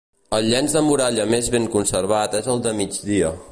El 0.37 0.47
llenç 0.53 0.73
de 0.77 0.81
muralla 0.85 1.27
més 1.33 1.51
ben 1.57 1.69
conservat 1.77 2.41
és 2.43 2.51
el 2.55 2.67
de 2.67 2.77
migdia. 2.83 3.33